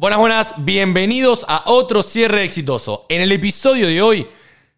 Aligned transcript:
Buenas, 0.00 0.18
buenas, 0.18 0.54
bienvenidos 0.56 1.44
a 1.46 1.64
otro 1.66 2.02
cierre 2.02 2.42
exitoso. 2.42 3.04
En 3.10 3.20
el 3.20 3.32
episodio 3.32 3.86
de 3.86 4.00
hoy, 4.00 4.26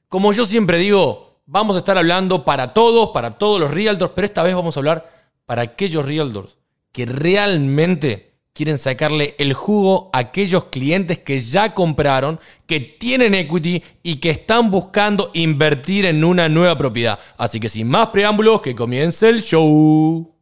como 0.09 0.33
yo 0.33 0.45
siempre 0.45 0.79
digo, 0.79 1.39
vamos 1.47 1.77
a 1.77 1.79
estar 1.79 1.97
hablando 1.97 2.45
para 2.45 2.67
todos, 2.67 3.11
para 3.11 3.31
todos 3.31 3.61
los 3.61 3.71
realtors, 3.71 4.15
pero 4.17 4.27
esta 4.27 4.43
vez 4.43 4.53
vamos 4.53 4.77
a 4.77 4.81
hablar 4.81 5.09
para 5.47 5.63
aquellos 5.63 6.05
realtors 6.05 6.59
que 6.91 7.07
realmente 7.07 8.33
quieren 8.53 8.79
sacarle 8.79 9.37
el 9.39 9.55
jugo 9.55 10.11
a 10.13 10.19
aquellos 10.19 10.65
clientes 10.65 11.21
que 11.21 11.39
ya 11.39 11.73
compraron, 11.73 12.41
que 12.67 12.81
tienen 12.81 13.35
equity 13.35 13.81
y 14.03 14.17
que 14.17 14.31
están 14.31 14.73
buscando 14.73 15.31
invertir 15.35 16.05
en 16.05 16.25
una 16.25 16.49
nueva 16.49 16.77
propiedad. 16.77 17.21
Así 17.39 17.61
que 17.61 17.69
sin 17.69 17.87
más 17.87 18.09
preámbulos, 18.09 18.61
que 18.61 18.75
comience 18.75 19.29
el 19.29 19.41
show. 19.41 20.35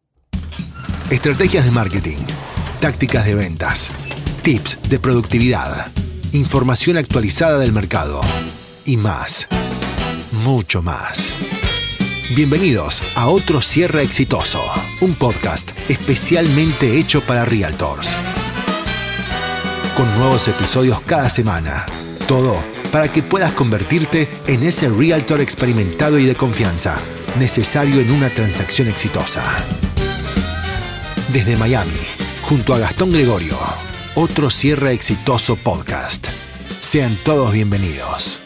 Estrategias 1.11 1.67
de 1.67 1.71
marketing, 1.71 2.17
tácticas 2.81 3.27
de 3.27 3.35
ventas, 3.35 3.91
tips 4.51 4.79
de 4.89 4.99
productividad, 4.99 5.93
información 6.33 6.97
actualizada 6.97 7.57
del 7.61 7.71
mercado 7.71 8.21
y 8.85 8.97
más. 8.97 9.47
Mucho 10.45 10.83
más. 10.83 11.33
Bienvenidos 12.35 13.01
a 13.15 13.29
otro 13.29 13.63
cierre 13.63 14.03
exitoso, 14.03 14.61
un 15.03 15.15
podcast 15.15 15.71
especialmente 15.89 16.99
hecho 16.99 17.21
para 17.21 17.45
realtors. 17.45 18.17
Con 19.97 20.13
nuevos 20.19 20.49
episodios 20.49 21.01
cada 21.03 21.31
semana. 21.31 21.87
Todo 22.27 22.61
para 22.91 23.13
que 23.13 23.23
puedas 23.23 23.53
convertirte 23.53 24.29
en 24.49 24.65
ese 24.65 24.89
realtor 24.89 25.41
experimentado 25.41 26.19
y 26.19 26.27
de 26.27 26.35
confianza, 26.35 26.99
necesario 27.39 28.01
en 28.01 28.11
una 28.11 28.31
transacción 28.31 28.89
exitosa. 28.89 29.45
Desde 31.33 31.57
Miami, 31.57 32.01
junto 32.43 32.75
a 32.75 32.81
Gastón 32.81 33.13
Gregorio, 33.13 33.57
otro 34.17 34.51
cierre 34.51 34.93
exitoso 34.93 35.57
podcast. 35.57 36.27
Sean 36.81 37.17
todos 37.25 37.53
bienvenidos. 37.53 38.41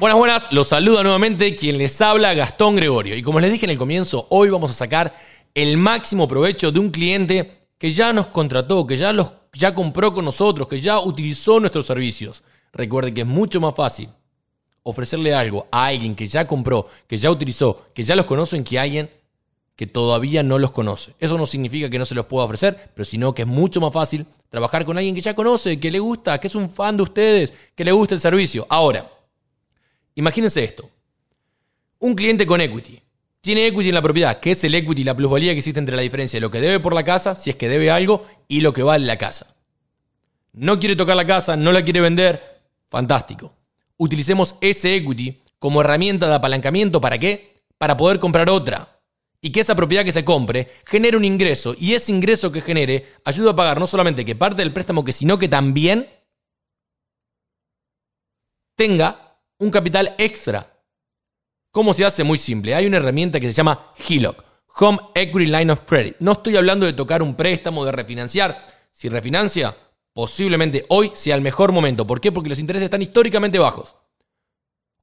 Buenas, 0.00 0.18
buenas, 0.18 0.52
los 0.52 0.68
saluda 0.68 1.02
nuevamente 1.02 1.54
quien 1.54 1.76
les 1.76 2.00
habla, 2.00 2.32
Gastón 2.32 2.76
Gregorio. 2.76 3.14
Y 3.14 3.22
como 3.22 3.38
les 3.38 3.52
dije 3.52 3.66
en 3.66 3.70
el 3.70 3.78
comienzo, 3.78 4.26
hoy 4.30 4.48
vamos 4.48 4.70
a 4.70 4.74
sacar 4.74 5.14
el 5.54 5.76
máximo 5.76 6.26
provecho 6.26 6.72
de 6.72 6.80
un 6.80 6.90
cliente 6.90 7.50
que 7.76 7.92
ya 7.92 8.12
nos 8.14 8.28
contrató, 8.28 8.86
que 8.86 8.96
ya, 8.96 9.12
los, 9.12 9.32
ya 9.52 9.74
compró 9.74 10.12
con 10.12 10.24
nosotros, 10.24 10.66
que 10.68 10.80
ya 10.80 11.00
utilizó 11.00 11.60
nuestros 11.60 11.86
servicios. 11.86 12.42
Recuerde 12.72 13.12
que 13.12 13.22
es 13.22 13.26
mucho 13.26 13.60
más 13.60 13.74
fácil 13.74 14.08
ofrecerle 14.84 15.34
algo 15.34 15.66
a 15.70 15.86
alguien 15.86 16.14
que 16.14 16.26
ya 16.26 16.46
compró, 16.46 16.86
que 17.06 17.18
ya 17.18 17.30
utilizó, 17.30 17.88
que 17.92 18.04
ya 18.04 18.16
los 18.16 18.24
conocen, 18.24 18.64
que 18.64 18.78
alguien 18.78 19.10
que 19.78 19.86
todavía 19.86 20.42
no 20.42 20.58
los 20.58 20.72
conoce. 20.72 21.14
Eso 21.18 21.38
no 21.38 21.46
significa 21.46 21.88
que 21.88 21.98
no 21.98 22.04
se 22.04 22.14
los 22.14 22.26
pueda 22.26 22.44
ofrecer, 22.44 22.90
pero 22.94 23.06
sino 23.06 23.32
que 23.32 23.42
es 23.42 23.48
mucho 23.48 23.80
más 23.80 23.94
fácil 23.94 24.26
trabajar 24.50 24.84
con 24.84 24.98
alguien 24.98 25.14
que 25.14 25.22
ya 25.22 25.34
conoce, 25.34 25.80
que 25.80 25.90
le 25.90 26.00
gusta, 26.00 26.38
que 26.38 26.48
es 26.48 26.54
un 26.54 26.68
fan 26.68 26.98
de 26.98 27.04
ustedes, 27.04 27.54
que 27.74 27.84
le 27.84 27.92
gusta 27.92 28.14
el 28.14 28.20
servicio. 28.20 28.66
Ahora, 28.68 29.08
Imagínense 30.18 30.64
esto. 30.64 30.90
Un 32.00 32.16
cliente 32.16 32.44
con 32.44 32.60
equity. 32.60 33.00
Tiene 33.40 33.68
equity 33.68 33.90
en 33.90 33.94
la 33.94 34.02
propiedad, 34.02 34.40
que 34.40 34.50
es 34.50 34.64
el 34.64 34.74
equity, 34.74 35.04
la 35.04 35.14
plusvalía 35.14 35.52
que 35.52 35.58
existe 35.58 35.78
entre 35.78 35.94
la 35.94 36.02
diferencia 36.02 36.38
de 36.38 36.40
lo 36.40 36.50
que 36.50 36.60
debe 36.60 36.80
por 36.80 36.92
la 36.92 37.04
casa, 37.04 37.36
si 37.36 37.50
es 37.50 37.56
que 37.56 37.68
debe 37.68 37.92
algo, 37.92 38.26
y 38.48 38.60
lo 38.60 38.72
que 38.72 38.82
vale 38.82 39.06
la 39.06 39.16
casa. 39.16 39.54
No 40.52 40.80
quiere 40.80 40.96
tocar 40.96 41.14
la 41.14 41.24
casa, 41.24 41.54
no 41.54 41.70
la 41.70 41.84
quiere 41.84 42.00
vender. 42.00 42.42
Fantástico. 42.88 43.54
Utilicemos 43.96 44.56
ese 44.60 44.96
equity 44.96 45.40
como 45.60 45.82
herramienta 45.82 46.26
de 46.26 46.34
apalancamiento 46.34 47.00
para 47.00 47.18
qué? 47.18 47.62
Para 47.78 47.96
poder 47.96 48.18
comprar 48.18 48.50
otra. 48.50 48.97
Y 49.40 49.52
que 49.52 49.60
esa 49.60 49.76
propiedad 49.76 50.04
que 50.04 50.12
se 50.12 50.24
compre 50.24 50.68
genere 50.84 51.16
un 51.16 51.24
ingreso 51.24 51.76
y 51.78 51.94
ese 51.94 52.10
ingreso 52.10 52.50
que 52.50 52.60
genere 52.60 53.14
ayuda 53.24 53.52
a 53.52 53.56
pagar 53.56 53.78
no 53.78 53.86
solamente 53.86 54.24
que 54.24 54.34
parte 54.34 54.62
del 54.62 54.72
préstamo, 54.72 55.04
que 55.04 55.12
sino 55.12 55.38
que 55.38 55.48
también 55.48 56.08
tenga 58.74 59.40
un 59.58 59.70
capital 59.70 60.14
extra. 60.18 60.82
¿Cómo 61.70 61.92
se 61.92 62.04
hace? 62.04 62.24
Muy 62.24 62.38
simple. 62.38 62.74
Hay 62.74 62.86
una 62.86 62.96
herramienta 62.96 63.38
que 63.38 63.48
se 63.48 63.52
llama 63.52 63.92
HELOC, 63.96 64.44
Home 64.80 64.98
Equity 65.14 65.46
Line 65.46 65.70
of 65.70 65.82
Credit. 65.82 66.16
No 66.20 66.32
estoy 66.32 66.56
hablando 66.56 66.86
de 66.86 66.92
tocar 66.92 67.22
un 67.22 67.36
préstamo, 67.36 67.84
de 67.84 67.92
refinanciar. 67.92 68.58
Si 68.90 69.08
refinancia, 69.08 69.76
posiblemente 70.12 70.86
hoy 70.88 71.12
sea 71.14 71.34
el 71.34 71.42
mejor 71.42 71.72
momento. 71.72 72.06
¿Por 72.06 72.20
qué? 72.20 72.32
Porque 72.32 72.48
los 72.48 72.58
intereses 72.58 72.86
están 72.86 73.02
históricamente 73.02 73.58
bajos. 73.58 73.94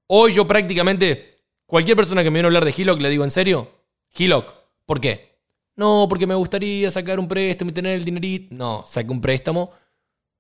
Hoy 0.08 0.34
yo 0.34 0.48
prácticamente, 0.48 1.44
cualquier 1.66 1.98
persona 1.98 2.24
que 2.24 2.30
me 2.30 2.36
viene 2.36 2.48
a 2.48 2.50
hablar 2.50 2.66
de 2.66 2.74
HELOC, 2.76 3.00
le 3.02 3.09
digo, 3.09 3.24
¿en 3.24 3.32
serio? 3.32 3.75
HELOC. 4.16 4.53
¿Por 4.86 5.00
qué? 5.00 5.36
No, 5.76 6.08
porque 6.08 6.28
me 6.28 6.36
gustaría 6.36 6.90
sacar 6.90 7.20
un 7.20 7.28
préstamo 7.28 7.72
y 7.72 7.74
tener 7.74 7.96
el 7.96 8.06
dinerito. 8.06 8.56
No, 8.56 8.84
saque 8.86 9.12
un 9.12 9.22
préstamo 9.22 9.72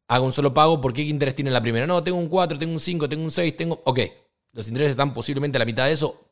hago 0.07 0.25
un 0.25 0.33
solo 0.33 0.53
pago, 0.53 0.79
¿por 0.79 0.93
qué 0.93 1.01
interés 1.03 1.35
tiene 1.35 1.51
la 1.51 1.61
primera? 1.61 1.87
No, 1.87 2.03
tengo 2.03 2.17
un 2.17 2.27
4, 2.27 2.57
tengo 2.57 2.73
un 2.73 2.79
5, 2.79 3.09
tengo 3.09 3.23
un 3.23 3.31
6, 3.31 3.57
tengo... 3.57 3.81
Ok, 3.85 3.99
los 4.51 4.67
intereses 4.67 4.91
están 4.91 5.13
posiblemente 5.13 5.57
a 5.57 5.59
la 5.59 5.65
mitad 5.65 5.85
de 5.85 5.93
eso, 5.93 6.31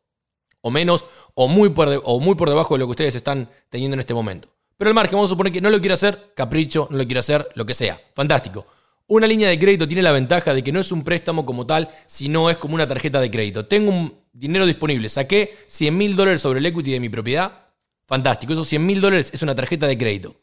o 0.61 0.71
menos, 0.71 1.05
o 1.33 1.47
muy, 1.47 1.69
por 1.69 2.01
o 2.03 2.19
muy 2.19 2.35
por 2.35 2.49
debajo 2.49 2.75
de 2.75 2.79
lo 2.79 2.85
que 2.85 2.91
ustedes 2.91 3.15
están 3.15 3.49
teniendo 3.69 3.95
en 3.95 3.99
este 3.99 4.13
momento. 4.13 4.47
Pero 4.77 4.89
el 4.89 4.95
margen, 4.95 5.13
vamos 5.13 5.29
a 5.29 5.33
suponer 5.33 5.51
que 5.51 5.61
no 5.61 5.69
lo 5.69 5.79
quiero 5.79 5.93
hacer, 5.93 6.33
capricho, 6.35 6.87
no 6.89 6.97
lo 6.97 7.05
quiero 7.05 7.19
hacer, 7.19 7.47
lo 7.55 7.65
que 7.65 7.73
sea. 7.73 7.99
Fantástico. 8.13 8.65
Una 9.07 9.27
línea 9.27 9.49
de 9.49 9.59
crédito 9.59 9.87
tiene 9.87 10.01
la 10.01 10.11
ventaja 10.11 10.53
de 10.53 10.63
que 10.63 10.71
no 10.71 10.79
es 10.79 10.91
un 10.91 11.03
préstamo 11.03 11.45
como 11.45 11.65
tal, 11.65 11.89
sino 12.07 12.49
es 12.49 12.57
como 12.57 12.75
una 12.75 12.87
tarjeta 12.87 13.19
de 13.19 13.29
crédito. 13.29 13.65
Tengo 13.65 13.91
un 13.91 14.22
dinero 14.33 14.65
disponible, 14.65 15.07
saqué 15.09 15.57
100 15.67 15.97
mil 15.97 16.15
dólares 16.15 16.41
sobre 16.41 16.59
el 16.59 16.65
equity 16.65 16.91
de 16.91 16.99
mi 16.99 17.09
propiedad. 17.09 17.69
Fantástico, 18.05 18.53
esos 18.53 18.67
100 18.67 18.85
mil 18.85 18.99
dólares 18.99 19.29
es 19.33 19.41
una 19.41 19.55
tarjeta 19.55 19.87
de 19.87 19.97
crédito. 19.97 20.35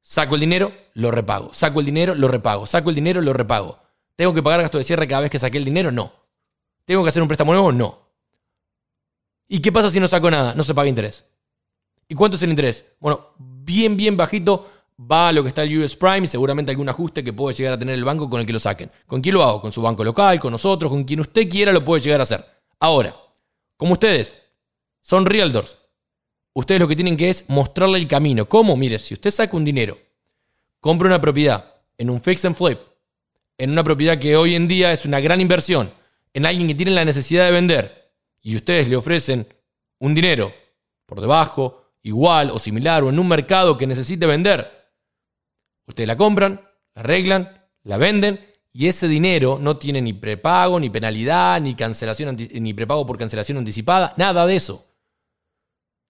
Saco 0.00 0.34
el 0.34 0.40
dinero, 0.40 0.72
lo 0.94 1.12
repago. 1.12 1.54
Saco 1.54 1.78
el 1.78 1.86
dinero, 1.86 2.14
lo 2.14 2.26
repago. 2.26 2.66
Saco 2.66 2.90
el 2.90 2.96
dinero, 2.96 3.20
lo 3.20 3.32
repago. 3.32 3.78
¿Tengo 4.16 4.34
que 4.34 4.42
pagar 4.42 4.62
gasto 4.62 4.78
de 4.78 4.84
cierre 4.84 5.06
cada 5.06 5.22
vez 5.22 5.30
que 5.30 5.38
saqué 5.38 5.58
el 5.58 5.64
dinero? 5.64 5.92
No. 5.92 6.12
¿Tengo 6.84 7.02
que 7.04 7.10
hacer 7.10 7.22
un 7.22 7.28
préstamo 7.28 7.52
nuevo? 7.52 7.72
No. 7.72 8.00
¿Y 9.48 9.60
qué 9.60 9.70
pasa 9.70 9.90
si 9.90 10.00
no 10.00 10.08
saco 10.08 10.30
nada? 10.30 10.54
No 10.54 10.64
se 10.64 10.74
paga 10.74 10.88
interés. 10.88 11.24
¿Y 12.08 12.14
cuánto 12.14 12.36
es 12.36 12.42
el 12.42 12.50
interés? 12.50 12.84
Bueno, 12.98 13.28
bien, 13.38 13.96
bien 13.96 14.16
bajito 14.16 14.68
va 14.98 15.28
a 15.28 15.32
lo 15.32 15.42
que 15.42 15.48
está 15.48 15.62
el 15.62 15.78
US 15.78 15.96
Prime 15.96 16.24
y 16.24 16.28
seguramente 16.28 16.70
algún 16.70 16.88
ajuste 16.88 17.24
que 17.24 17.32
puede 17.32 17.56
llegar 17.56 17.74
a 17.74 17.78
tener 17.78 17.94
el 17.94 18.04
banco 18.04 18.28
con 18.28 18.40
el 18.40 18.46
que 18.46 18.52
lo 18.52 18.58
saquen. 18.58 18.90
¿Con 19.06 19.20
quién 19.20 19.34
lo 19.34 19.42
hago? 19.42 19.60
Con 19.60 19.72
su 19.72 19.80
banco 19.80 20.04
local, 20.04 20.40
con 20.40 20.52
nosotros, 20.52 20.90
con 20.90 21.04
quien 21.04 21.20
usted 21.20 21.48
quiera 21.48 21.72
lo 21.72 21.84
puede 21.84 22.02
llegar 22.02 22.20
a 22.20 22.24
hacer. 22.24 22.44
Ahora, 22.82 23.16
como 23.76 23.92
ustedes 23.92 24.36
son 25.02 25.24
realtors, 25.24 25.78
ustedes 26.52 26.80
lo 26.80 26.88
que 26.88 26.96
tienen 26.96 27.16
que 27.16 27.30
es 27.30 27.48
mostrarle 27.48 27.96
el 27.96 28.08
camino. 28.08 28.48
¿Cómo? 28.48 28.76
Mire, 28.76 28.98
si 28.98 29.14
usted 29.14 29.30
saca 29.30 29.56
un 29.56 29.64
dinero, 29.64 29.96
compra 30.80 31.06
una 31.06 31.20
propiedad 31.20 31.76
en 31.96 32.10
un 32.10 32.20
fix 32.20 32.44
and 32.44 32.56
flip, 32.56 32.80
en 33.56 33.70
una 33.70 33.84
propiedad 33.84 34.18
que 34.18 34.34
hoy 34.34 34.56
en 34.56 34.66
día 34.66 34.92
es 34.92 35.04
una 35.04 35.20
gran 35.20 35.40
inversión, 35.40 35.94
en 36.34 36.44
alguien 36.44 36.66
que 36.66 36.74
tiene 36.74 36.90
la 36.90 37.04
necesidad 37.04 37.44
de 37.44 37.52
vender, 37.52 38.14
y 38.40 38.56
ustedes 38.56 38.88
le 38.88 38.96
ofrecen 38.96 39.46
un 40.00 40.12
dinero 40.12 40.52
por 41.06 41.20
debajo, 41.20 41.84
igual 42.02 42.50
o 42.50 42.58
similar, 42.58 43.04
o 43.04 43.10
en 43.10 43.20
un 43.20 43.28
mercado 43.28 43.78
que 43.78 43.86
necesite 43.86 44.26
vender, 44.26 44.90
ustedes 45.86 46.08
la 46.08 46.16
compran, 46.16 46.60
la 46.96 47.02
arreglan, 47.02 47.64
la 47.84 47.96
venden, 47.96 48.44
y 48.72 48.86
ese 48.86 49.08
dinero 49.08 49.58
no 49.60 49.76
tiene 49.76 50.00
ni 50.00 50.12
prepago, 50.12 50.80
ni 50.80 50.90
penalidad, 50.90 51.60
ni 51.60 51.74
cancelación, 51.74 52.36
ni 52.36 52.74
prepago 52.74 53.04
por 53.04 53.18
cancelación 53.18 53.58
anticipada, 53.58 54.14
nada 54.16 54.46
de 54.46 54.56
eso 54.56 54.92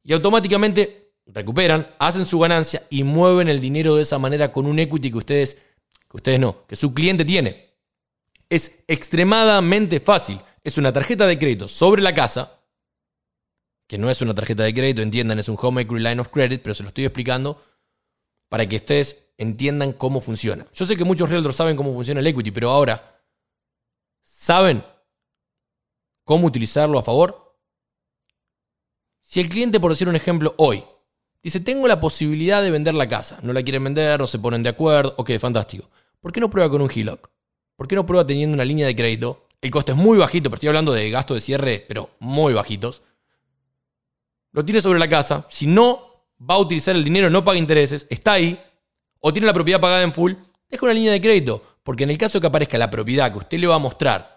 y 0.04 0.12
automáticamente 0.12 1.14
recuperan, 1.26 1.94
hacen 1.98 2.26
su 2.26 2.38
ganancia 2.38 2.82
y 2.90 3.04
mueven 3.04 3.48
el 3.48 3.60
dinero 3.60 3.96
de 3.96 4.02
esa 4.02 4.18
manera 4.18 4.50
con 4.50 4.66
un 4.66 4.78
equity 4.78 5.10
que 5.10 5.18
ustedes, 5.18 5.54
que 6.10 6.16
ustedes 6.16 6.40
no, 6.40 6.66
que 6.66 6.76
su 6.76 6.92
cliente 6.92 7.24
tiene. 7.24 7.70
Es 8.48 8.82
extremadamente 8.86 10.00
fácil. 10.00 10.40
Es 10.64 10.78
una 10.78 10.92
tarjeta 10.92 11.26
de 11.26 11.38
crédito 11.38 11.68
sobre 11.68 12.02
la 12.02 12.12
casa, 12.12 12.60
que 13.88 13.98
no 13.98 14.10
es 14.10 14.20
una 14.22 14.34
tarjeta 14.34 14.62
de 14.62 14.74
crédito, 14.74 15.02
entiendan, 15.02 15.38
es 15.38 15.48
un 15.48 15.56
Home 15.60 15.82
Equity 15.82 16.02
Line 16.02 16.20
of 16.20 16.28
Credit, 16.28 16.60
pero 16.62 16.74
se 16.74 16.82
lo 16.82 16.88
estoy 16.88 17.04
explicando 17.04 17.60
para 18.52 18.68
que 18.68 18.76
ustedes 18.76 19.16
entiendan 19.38 19.94
cómo 19.94 20.20
funciona. 20.20 20.66
Yo 20.74 20.84
sé 20.84 20.94
que 20.94 21.04
muchos 21.04 21.30
realtors 21.30 21.56
saben 21.56 21.74
cómo 21.74 21.94
funciona 21.94 22.20
el 22.20 22.26
equity, 22.26 22.50
pero 22.50 22.68
ahora, 22.68 23.18
¿saben 24.20 24.84
cómo 26.22 26.48
utilizarlo 26.48 26.98
a 26.98 27.02
favor? 27.02 27.56
Si 29.22 29.40
el 29.40 29.48
cliente, 29.48 29.80
por 29.80 29.90
decir 29.90 30.06
un 30.06 30.16
ejemplo, 30.16 30.54
hoy 30.58 30.84
dice, 31.42 31.60
tengo 31.60 31.88
la 31.88 31.98
posibilidad 31.98 32.62
de 32.62 32.70
vender 32.70 32.92
la 32.92 33.08
casa, 33.08 33.38
no 33.42 33.54
la 33.54 33.62
quieren 33.62 33.84
vender, 33.84 34.20
no 34.20 34.26
se 34.26 34.38
ponen 34.38 34.62
de 34.62 34.68
acuerdo, 34.68 35.14
ok, 35.16 35.30
fantástico. 35.38 35.88
¿Por 36.20 36.30
qué 36.30 36.40
no 36.40 36.50
prueba 36.50 36.68
con 36.68 36.82
un 36.82 36.90
HELOC? 36.94 37.30
¿Por 37.74 37.88
qué 37.88 37.94
no 37.94 38.04
prueba 38.04 38.26
teniendo 38.26 38.52
una 38.52 38.66
línea 38.66 38.86
de 38.86 38.94
crédito? 38.94 39.48
El 39.62 39.70
coste 39.70 39.92
es 39.92 39.98
muy 39.98 40.18
bajito, 40.18 40.50
pero 40.50 40.56
estoy 40.56 40.68
hablando 40.68 40.92
de 40.92 41.08
gasto 41.08 41.32
de 41.32 41.40
cierre, 41.40 41.86
pero 41.88 42.10
muy 42.18 42.52
bajitos. 42.52 43.00
Lo 44.50 44.62
tiene 44.62 44.82
sobre 44.82 44.98
la 44.98 45.08
casa, 45.08 45.46
si 45.48 45.66
no 45.66 46.11
va 46.48 46.54
a 46.54 46.58
utilizar 46.58 46.96
el 46.96 47.04
dinero, 47.04 47.30
no 47.30 47.44
paga 47.44 47.58
intereses, 47.58 48.06
está 48.10 48.32
ahí, 48.32 48.60
o 49.20 49.32
tiene 49.32 49.46
la 49.46 49.52
propiedad 49.52 49.80
pagada 49.80 50.02
en 50.02 50.12
full, 50.12 50.32
deja 50.68 50.86
una 50.86 50.94
línea 50.94 51.12
de 51.12 51.20
crédito, 51.20 51.62
porque 51.82 52.04
en 52.04 52.10
el 52.10 52.18
caso 52.18 52.40
que 52.40 52.46
aparezca 52.46 52.78
la 52.78 52.90
propiedad 52.90 53.30
que 53.30 53.38
usted 53.38 53.58
le 53.58 53.66
va 53.66 53.76
a 53.76 53.78
mostrar, 53.78 54.32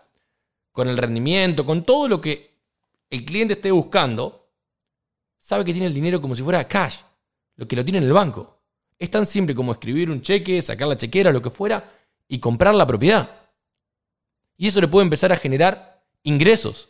con 0.71 0.89
el 0.89 0.97
rendimiento, 0.97 1.65
con 1.65 1.83
todo 1.83 2.09
lo 2.09 2.19
que 2.19 2.53
el 3.09 3.23
cliente 3.23 3.53
esté 3.53 3.71
buscando, 3.71 4.49
sabe 5.39 5.63
que 5.63 5.71
tiene 5.71 5.87
el 5.87 5.93
dinero 5.93 6.19
como 6.19 6.35
si 6.35 6.43
fuera 6.43 6.67
cash, 6.67 6.97
lo 7.55 7.65
que 7.65 7.77
lo 7.77 7.85
tiene 7.85 7.99
en 7.99 8.03
el 8.03 8.13
banco. 8.13 8.59
Es 8.99 9.09
tan 9.09 9.25
simple 9.25 9.55
como 9.55 9.71
escribir 9.71 10.09
un 10.09 10.21
cheque, 10.21 10.61
sacar 10.61 10.89
la 10.89 10.97
chequera, 10.97 11.31
lo 11.31 11.41
que 11.41 11.49
fuera, 11.49 11.93
y 12.27 12.39
comprar 12.39 12.75
la 12.75 12.85
propiedad. 12.85 13.29
Y 14.57 14.67
eso 14.67 14.81
le 14.81 14.89
puede 14.89 15.05
empezar 15.05 15.31
a 15.31 15.37
generar 15.37 16.03
ingresos. 16.23 16.89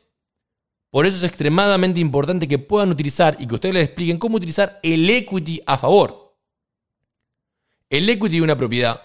Por 0.95 1.05
eso 1.05 1.17
es 1.17 1.23
extremadamente 1.25 1.99
importante 1.99 2.47
que 2.47 2.57
puedan 2.57 2.89
utilizar 2.89 3.35
y 3.37 3.47
que 3.47 3.55
ustedes 3.55 3.75
les 3.75 3.83
expliquen 3.83 4.17
cómo 4.17 4.37
utilizar 4.37 4.79
el 4.81 5.09
equity 5.09 5.61
a 5.65 5.77
favor. 5.77 6.37
El 7.89 8.09
equity 8.09 8.37
de 8.37 8.41
una 8.41 8.57
propiedad, 8.57 9.01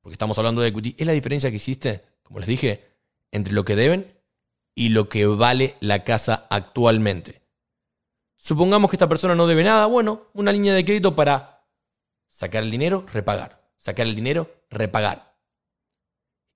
porque 0.00 0.14
estamos 0.14 0.38
hablando 0.38 0.62
de 0.62 0.68
equity, 0.68 0.96
es 0.96 1.06
la 1.06 1.12
diferencia 1.12 1.50
que 1.50 1.56
existe, 1.56 2.06
como 2.22 2.38
les 2.38 2.48
dije, 2.48 2.96
entre 3.32 3.52
lo 3.52 3.66
que 3.66 3.76
deben 3.76 4.18
y 4.74 4.88
lo 4.88 5.10
que 5.10 5.26
vale 5.26 5.76
la 5.80 6.04
casa 6.04 6.46
actualmente. 6.48 7.42
Supongamos 8.38 8.88
que 8.88 8.96
esta 8.96 9.10
persona 9.10 9.34
no 9.34 9.46
debe 9.46 9.62
nada, 9.62 9.84
bueno, 9.84 10.30
una 10.32 10.52
línea 10.52 10.72
de 10.72 10.86
crédito 10.86 11.14
para 11.14 11.66
sacar 12.28 12.62
el 12.62 12.70
dinero, 12.70 13.04
repagar, 13.12 13.70
sacar 13.76 14.06
el 14.06 14.16
dinero, 14.16 14.50
repagar. 14.70 15.36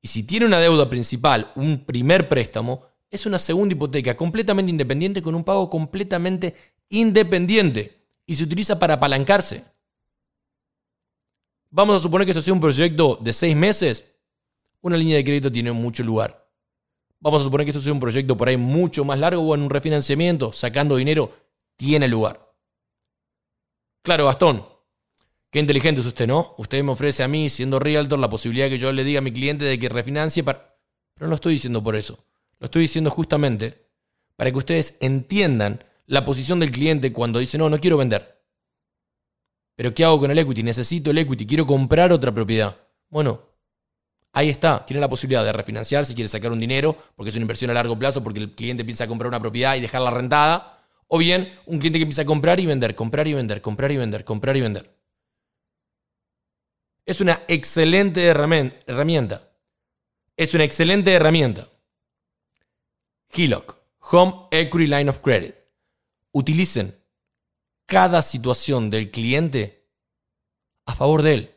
Y 0.01 0.09
si 0.09 0.27
tiene 0.27 0.47
una 0.47 0.59
deuda 0.59 0.89
principal, 0.89 1.53
un 1.55 1.85
primer 1.85 2.31
préstamo, 2.31 2.94
es 3.11 3.27
una 3.27 3.39
segunda 3.39 3.75
hipoteca 3.75 4.17
completamente 4.17 4.71
independiente 4.71 5.23
con 5.23 5.35
un 5.35 5.45
pago 5.45 5.71
completamente 5.71 6.55
independiente 6.89 8.07
y 8.27 8.35
se 8.35 8.45
utiliza 8.45 8.79
para 8.79 8.95
apalancarse. 8.95 9.65
Vamos 11.71 11.97
a 11.97 12.01
suponer 12.01 12.25
que 12.25 12.33
esto 12.33 12.43
sea 12.43 12.55
un 12.55 12.61
proyecto 12.61 13.19
de 13.21 13.33
seis 13.33 13.57
meses, 13.57 14.15
una 14.81 14.97
línea 14.97 15.17
de 15.17 15.25
crédito 15.25 15.51
tiene 15.51 15.73
mucho 15.73 16.03
lugar. 16.03 16.49
Vamos 17.21 17.41
a 17.41 17.45
suponer 17.47 17.65
que 17.65 17.71
esto 17.71 17.81
sea 17.81 17.93
un 17.93 18.01
proyecto 18.01 18.37
por 18.37 18.49
ahí 18.49 18.57
mucho 18.57 19.05
más 19.05 19.19
largo 19.19 19.43
o 19.43 19.55
en 19.55 19.63
un 19.63 19.71
refinanciamiento, 19.71 20.53
sacando 20.53 20.97
dinero, 20.97 21.33
tiene 21.77 22.07
lugar. 22.07 22.55
Claro, 24.03 24.27
Gastón, 24.27 24.67
qué 25.51 25.59
inteligente 25.59 26.03
es 26.03 26.07
usted, 26.07 26.27
¿no? 26.27 26.55
Usted 26.59 26.85
me 26.85 26.93
ofrece 26.93 27.23
a 27.23 27.29
mí, 27.29 27.49
siendo 27.49 27.79
realtor, 27.79 28.19
la 28.19 28.29
posibilidad 28.29 28.69
que 28.69 28.79
yo 28.79 28.93
le 28.93 29.03
diga 29.03 29.21
a 29.21 29.23
mi 29.23 29.33
cliente 29.33 29.65
de 29.65 29.79
que 29.79 29.89
refinancie 29.89 30.45
para... 30.45 30.77
Pero 31.15 31.27
no 31.27 31.31
lo 31.31 31.37
estoy 31.37 31.55
diciendo 31.55 31.83
por 31.83 31.97
eso. 31.97 32.23
Lo 32.59 32.67
estoy 32.67 32.83
diciendo 32.83 33.11
justamente 33.11 33.89
para 34.37 34.51
que 34.51 34.59
ustedes 34.59 34.97
entiendan 35.01 35.85
la 36.07 36.25
posición 36.25 36.61
del 36.61 36.71
cliente 36.71 37.13
cuando 37.13 37.39
dice, 37.39 37.59
no, 37.59 37.69
no 37.71 37.81
quiero 37.81 37.97
vender. 37.97 38.43
Pero 39.77 39.95
¿qué 39.95 40.05
hago 40.05 40.21
con 40.21 40.31
el 40.31 40.39
equity? 40.39 40.63
Necesito 40.63 41.11
el 41.11 41.19
equity, 41.19 41.47
quiero 41.47 41.67
comprar 41.67 42.13
otra 42.13 42.33
propiedad. 42.33 42.77
Bueno, 43.09 43.43
ahí 44.33 44.49
está, 44.49 44.85
tiene 44.85 45.01
la 45.01 45.09
posibilidad 45.09 45.45
de 45.45 45.53
refinanciar 45.53 46.05
si 46.05 46.15
quiere 46.15 46.29
sacar 46.29 46.53
un 46.53 46.61
dinero, 46.61 46.97
porque 47.17 47.31
es 47.31 47.37
una 47.37 47.43
inversión 47.43 47.71
a 47.71 47.75
largo 47.75 47.99
plazo, 47.99 48.23
porque 48.23 48.41
el 48.41 48.55
cliente 48.55 48.85
piensa 48.85 49.07
comprar 49.07 49.29
una 49.29 49.41
propiedad 49.41 49.75
y 49.77 49.81
dejarla 49.81 50.11
rentada. 50.11 50.71
O 51.09 51.19
bien 51.19 51.53
un 51.67 51.79
cliente 51.79 51.99
que 51.99 52.05
empieza 52.05 52.23
a 52.23 52.27
comprar 52.27 52.59
y 52.61 52.67
vender, 52.67 52.95
comprar 52.95 53.29
y 53.29 53.35
vender, 53.35 53.61
comprar 53.61 53.93
y 53.93 53.97
vender, 53.97 54.25
comprar 54.25 54.57
y 54.57 54.61
vender. 54.61 54.95
Es 57.07 57.21
una 57.21 57.43
excelente 57.49 58.25
herramienta. 58.25 59.51
Es 60.37 60.55
una 60.55 60.65
excelente 60.65 61.13
herramienta. 61.13 61.69
HELOC, 63.35 63.77
Home 64.13 64.47
Equity 64.51 64.87
Line 64.87 65.11
of 65.11 65.19
Credit. 65.19 65.55
Utilicen 66.33 66.97
cada 67.87 68.23
situación 68.23 68.91
del 68.91 69.11
cliente 69.11 69.89
a 70.87 70.95
favor 70.95 71.23
de 71.23 71.35
él. 71.35 71.51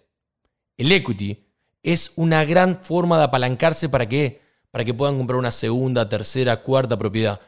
El 0.76 0.92
equity 0.92 1.46
es 1.84 2.14
una 2.16 2.44
gran 2.46 2.80
forma 2.80 3.18
de 3.18 3.26
apalancarse 3.26 3.90
para 3.90 4.10
que 4.10 4.42
para 4.72 4.86
que 4.86 4.94
puedan 4.94 5.18
comprar 5.18 5.40
una 5.40 5.50
segunda, 5.50 6.08
tercera, 6.08 6.62
cuarta 6.62 6.98
propiedad. 6.98 7.42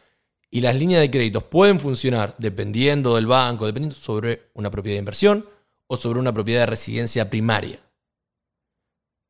Y 0.49 0.61
las 0.61 0.75
líneas 0.75 1.01
de 1.01 1.11
créditos 1.11 1.43
pueden 1.43 1.79
funcionar 1.79 2.33
dependiendo 2.39 3.15
del 3.15 3.27
banco, 3.27 3.67
dependiendo 3.67 3.95
sobre 3.95 4.49
una 4.55 4.71
propiedad 4.71 4.95
de 4.95 4.99
inversión 4.99 5.45
o 5.85 5.95
sobre 5.95 6.19
una 6.19 6.33
propiedad 6.33 6.61
de 6.61 6.65
residencia 6.67 7.29
primaria. 7.29 7.79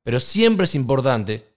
Pero 0.04 0.20
siempre 0.22 0.64
es 0.64 0.76
importante 0.76 1.49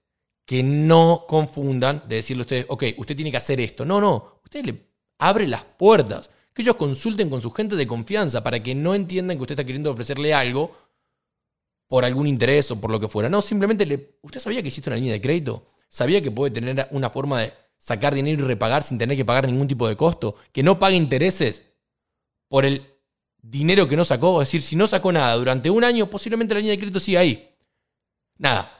que 0.44 0.62
no 0.62 1.24
confundan 1.28 2.02
de 2.08 2.16
decirle 2.16 2.40
a 2.40 2.44
ustedes, 2.44 2.66
ok, 2.68 2.84
usted 2.96 3.16
tiene 3.16 3.30
que 3.30 3.36
hacer 3.36 3.60
esto. 3.60 3.84
No, 3.84 4.00
no, 4.00 4.40
usted 4.44 4.64
le 4.64 4.86
abre 5.18 5.46
las 5.46 5.64
puertas. 5.64 6.30
Que 6.52 6.62
ellos 6.62 6.76
consulten 6.76 7.30
con 7.30 7.40
su 7.40 7.50
gente 7.50 7.76
de 7.76 7.86
confianza 7.86 8.42
para 8.42 8.62
que 8.62 8.74
no 8.74 8.94
entiendan 8.94 9.38
que 9.38 9.42
usted 9.42 9.54
está 9.54 9.64
queriendo 9.64 9.90
ofrecerle 9.90 10.34
algo 10.34 10.76
por 11.88 12.04
algún 12.04 12.26
interés 12.26 12.70
o 12.70 12.80
por 12.80 12.90
lo 12.90 13.00
que 13.00 13.08
fuera. 13.08 13.28
No, 13.28 13.40
simplemente 13.40 13.86
le... 13.86 14.16
¿Usted 14.22 14.40
sabía 14.40 14.60
que 14.60 14.68
existe 14.68 14.90
una 14.90 14.96
línea 14.96 15.12
de 15.12 15.20
crédito? 15.20 15.64
¿Sabía 15.88 16.20
que 16.20 16.30
puede 16.30 16.50
tener 16.50 16.88
una 16.90 17.08
forma 17.08 17.40
de 17.40 17.52
sacar 17.78 18.14
dinero 18.14 18.44
y 18.44 18.46
repagar 18.46 18.82
sin 18.82 18.98
tener 18.98 19.16
que 19.16 19.24
pagar 19.24 19.46
ningún 19.46 19.68
tipo 19.68 19.88
de 19.88 19.96
costo? 19.96 20.36
Que 20.52 20.62
no 20.62 20.78
pague 20.78 20.96
intereses 20.96 21.64
por 22.48 22.64
el 22.66 22.86
dinero 23.40 23.88
que 23.88 23.96
no 23.96 24.04
sacó. 24.04 24.42
Es 24.42 24.48
decir, 24.48 24.62
si 24.62 24.76
no 24.76 24.86
sacó 24.86 25.12
nada 25.12 25.34
durante 25.34 25.70
un 25.70 25.84
año, 25.84 26.06
posiblemente 26.06 26.54
la 26.54 26.60
línea 26.60 26.72
de 26.72 26.78
crédito 26.78 27.00
siga 27.00 27.20
ahí. 27.20 27.50
Nada, 28.38 28.76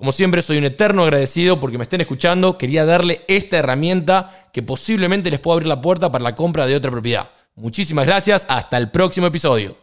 como 0.00 0.12
siempre, 0.12 0.40
soy 0.40 0.56
un 0.56 0.64
eterno 0.64 1.02
agradecido 1.02 1.60
porque 1.60 1.76
me 1.76 1.82
estén 1.82 2.00
escuchando. 2.00 2.56
Quería 2.56 2.86
darle 2.86 3.20
esta 3.28 3.58
herramienta 3.58 4.48
que 4.50 4.62
posiblemente 4.62 5.30
les 5.30 5.40
pueda 5.40 5.56
abrir 5.56 5.68
la 5.68 5.82
puerta 5.82 6.10
para 6.10 6.24
la 6.24 6.34
compra 6.34 6.64
de 6.64 6.74
otra 6.74 6.90
propiedad. 6.90 7.28
Muchísimas 7.54 8.06
gracias. 8.06 8.46
Hasta 8.48 8.78
el 8.78 8.90
próximo 8.90 9.26
episodio. 9.26 9.76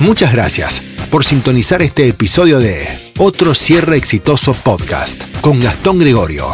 Muchas 0.00 0.32
gracias 0.32 0.82
por 1.12 1.22
sintonizar 1.22 1.80
este 1.80 2.08
episodio 2.08 2.58
de 2.58 2.88
Otro 3.18 3.54
Cierre 3.54 3.98
Exitoso 3.98 4.52
Podcast 4.52 5.22
con 5.40 5.60
Gastón 5.60 6.00
Gregorio. 6.00 6.48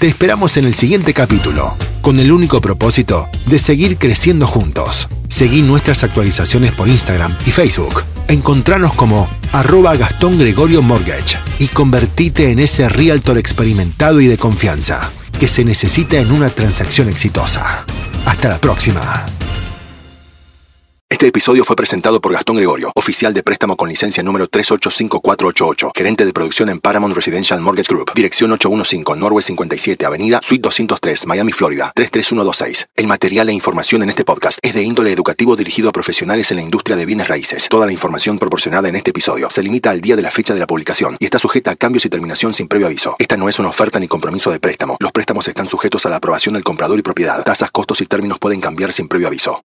Te 0.00 0.08
esperamos 0.08 0.56
en 0.56 0.64
el 0.64 0.74
siguiente 0.74 1.14
capítulo 1.14 1.76
con 2.02 2.18
el 2.18 2.32
único 2.32 2.60
propósito 2.60 3.28
de 3.46 3.60
seguir 3.60 3.96
creciendo 3.96 4.48
juntos. 4.48 5.06
Seguí 5.28 5.62
nuestras 5.62 6.02
actualizaciones 6.02 6.72
por 6.72 6.88
Instagram 6.88 7.38
y 7.46 7.52
Facebook. 7.52 8.02
Encontranos 8.26 8.92
como 8.94 9.28
arroba 9.52 9.96
Gastón 9.96 10.38
Gregorio 10.38 10.82
Mortgage 10.82 11.38
y 11.58 11.68
convertite 11.68 12.50
en 12.50 12.58
ese 12.58 12.88
realtor 12.88 13.38
experimentado 13.38 14.20
y 14.20 14.26
de 14.26 14.38
confianza 14.38 15.10
que 15.38 15.48
se 15.48 15.64
necesita 15.64 16.18
en 16.18 16.32
una 16.32 16.50
transacción 16.50 17.08
exitosa. 17.08 17.84
Hasta 18.26 18.48
la 18.48 18.60
próxima. 18.60 19.26
Este 21.20 21.28
episodio 21.28 21.66
fue 21.66 21.76
presentado 21.76 22.18
por 22.18 22.32
Gastón 22.32 22.56
Gregorio, 22.56 22.92
oficial 22.94 23.34
de 23.34 23.42
préstamo 23.42 23.76
con 23.76 23.90
licencia 23.90 24.22
número 24.22 24.46
385488, 24.46 25.92
gerente 25.94 26.24
de 26.24 26.32
producción 26.32 26.70
en 26.70 26.80
Paramount 26.80 27.14
Residential 27.14 27.60
Mortgage 27.60 27.92
Group, 27.92 28.14
dirección 28.14 28.50
815 28.52 29.20
Norwest 29.20 29.48
57, 29.48 30.06
Avenida 30.06 30.40
Suite 30.42 30.62
203, 30.62 31.26
Miami, 31.26 31.52
Florida 31.52 31.92
33126. 31.94 32.88
El 32.96 33.06
material 33.06 33.50
e 33.50 33.52
información 33.52 34.02
en 34.02 34.08
este 34.08 34.24
podcast 34.24 34.60
es 34.62 34.72
de 34.72 34.82
índole 34.82 35.12
educativo 35.12 35.56
dirigido 35.56 35.90
a 35.90 35.92
profesionales 35.92 36.52
en 36.52 36.56
la 36.56 36.62
industria 36.62 36.96
de 36.96 37.04
bienes 37.04 37.28
raíces. 37.28 37.68
Toda 37.68 37.84
la 37.84 37.92
información 37.92 38.38
proporcionada 38.38 38.88
en 38.88 38.96
este 38.96 39.10
episodio 39.10 39.50
se 39.50 39.62
limita 39.62 39.90
al 39.90 40.00
día 40.00 40.16
de 40.16 40.22
la 40.22 40.30
fecha 40.30 40.54
de 40.54 40.60
la 40.60 40.66
publicación 40.66 41.18
y 41.20 41.26
está 41.26 41.38
sujeta 41.38 41.72
a 41.72 41.76
cambios 41.76 42.06
y 42.06 42.08
terminación 42.08 42.54
sin 42.54 42.66
previo 42.66 42.86
aviso. 42.86 43.16
Esta 43.18 43.36
no 43.36 43.50
es 43.50 43.58
una 43.58 43.68
oferta 43.68 44.00
ni 44.00 44.08
compromiso 44.08 44.50
de 44.50 44.58
préstamo. 44.58 44.96
Los 44.98 45.12
préstamos 45.12 45.46
están 45.48 45.66
sujetos 45.66 46.06
a 46.06 46.08
la 46.08 46.16
aprobación 46.16 46.54
del 46.54 46.64
comprador 46.64 46.98
y 46.98 47.02
propiedad. 47.02 47.44
Tasas, 47.44 47.70
costos 47.70 48.00
y 48.00 48.06
términos 48.06 48.38
pueden 48.38 48.62
cambiar 48.62 48.94
sin 48.94 49.06
previo 49.06 49.26
aviso. 49.26 49.62